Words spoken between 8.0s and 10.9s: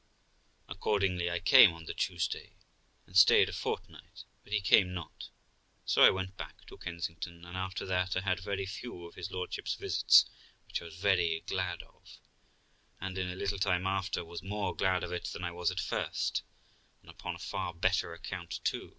I had very few of his lordship's visits, which I